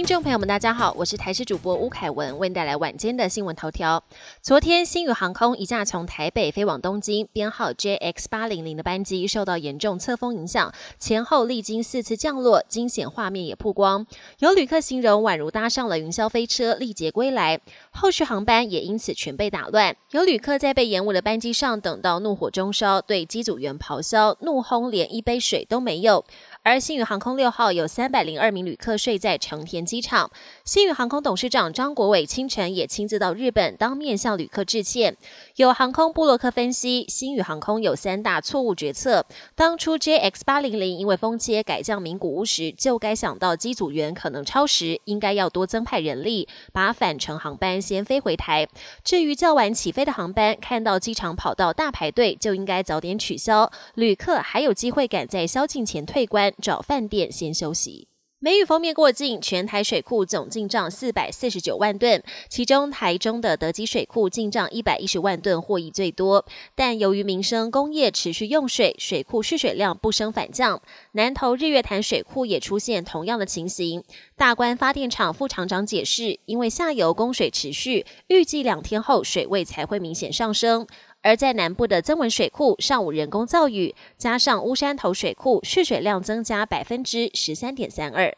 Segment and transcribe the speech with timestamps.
[0.00, 4.02] 听众朋友们，大家好，我是台视主播吴凯文，为您带来晚间的新闻头条。
[4.40, 14.06] 昨天，新宇航空一架从台北飞往东京，编号 JX 八零零的班机受到严重侧风影响，前后历经四次降落，惊险画面也曝光。
[14.38, 17.60] 有旅客形容宛如搭上了云霄飞车，历劫归来。
[17.90, 19.94] 后续航班也因此全被打乱。
[20.12, 26.24] 有旅客在被延误的班机上等到怒火中烧，对机组员咆哮，怒轰连一杯水都没有。
[26.62, 30.30] 而新宇航空六号有三百零二名旅客睡在成田机场。
[30.62, 35.16] 新宇航空董事长张国伟清晨也亲自到日本当面向旅客致歉。
[35.56, 39.24] 有航空布洛克分析，新宇航空有三大错误决策。
[39.54, 48.68] 当初 JX 八零零因为风切改降名古屋时，就该想到机组员可能超时，应该要多增派人力，把返程航班先飞回台。
[49.02, 56.49] 至于较晚起飞的航班，看到机场跑道大排队，就应该早点取消，旅客还有机会赶在宵禁前退关。
[56.60, 58.08] 找饭店先休息。
[58.42, 66.46] 梅雨封面过境，全台水库总进账四百四十九万吨，其中台中的德基水库进账一百一十万吨，获益最多。
[66.74, 70.80] 但由于民生工业持续用水，水库蓄水量不升反降。
[71.12, 74.02] 南投日月潭水库也出现同样的情形。
[74.38, 80.86] 大关发电厂副厂长解释，因为下游供水持续，预计两天后水位才会明显上升。
[81.22, 88.34] 而在南部的增文水库，上午人工造雨，加上乌山头水库蓄水量增加百分之十三点三二。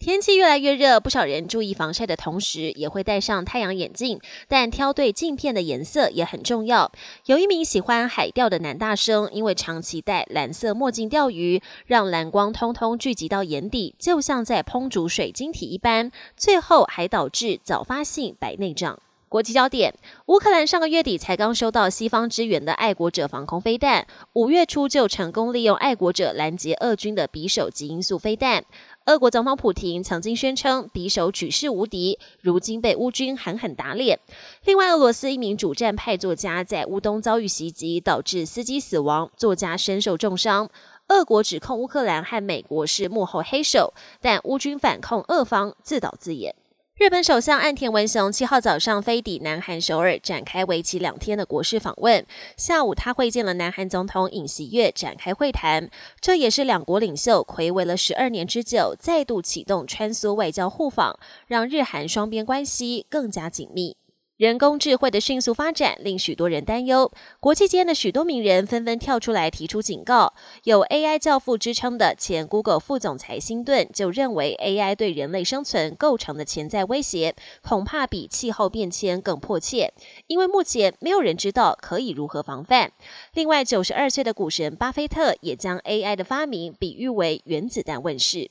[0.00, 6.90] 天气越来越热，不少人注意防晒的同时，也会戴上太阳眼镜，但挑对镜片的颜色也很重要。
[7.26, 18.98] 有一名喜欢海钓的男大生，因为长期戴蓝色墨镜钓鱼，让蓝光通通聚集到眼底，就像在烹煮水晶体一般，最后还导致早发性白内障。
[19.34, 19.92] 国际焦点：
[20.26, 28.64] 乌克兰上个月底才刚收到西方支援的爱国者防空飞弹，五月初就成功利用爱国者拦截俄军的匕首及音速飞弹。
[29.06, 34.20] 俄国总统普廷曾经宣称匕首举世无敌，如今被乌军狠狠打脸。
[34.66, 40.70] 另外，俄罗斯一名主战派作家在乌东遭遇袭击，导致司机死亡，作家身受重伤。
[41.08, 46.54] 俄国指控乌克兰和美国是幕后黑手，但乌军反控俄方自导自演。
[46.96, 52.24] 日本首相岸田文雄七号早上飞抵南韩首尔，展开为期两天的国事访问。
[52.56, 55.90] 下午，他会见了南韩总统尹锡悦，展开会谈。
[56.20, 61.18] 这也是两国领袖睽违了十二年之久，再度启动穿梭外交互访，
[61.48, 63.96] 让日韩双边关系更加紧密。
[64.36, 70.34] 人工智慧的迅速发展令许多人担忧，国际间的许多名人纷纷跳出来提出警告。
[70.64, 79.92] 有 AI 教父之称的前 Google 副总裁辛顿就认为，AI 对人类生存构成的潜在威胁，恐怕比气候变迁更迫切，
[80.26, 82.90] 因为目前没有人知道可以如何防范。
[83.34, 88.50] 另外，九十二岁的股神巴菲特也将 AI 的发明比喻为原子弹问世。